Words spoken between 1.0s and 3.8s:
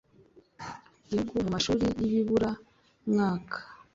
gihugu mu mashuli y ibibura mwaka